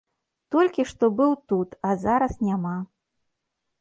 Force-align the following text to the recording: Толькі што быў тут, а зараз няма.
Толькі 0.55 0.85
што 0.93 1.05
быў 1.21 1.31
тут, 1.51 1.77
а 1.89 1.93
зараз 2.07 2.33
няма. 2.49 2.77